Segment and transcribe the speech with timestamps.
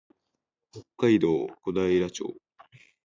[0.71, 1.27] 北海道
[1.63, 2.35] 小平町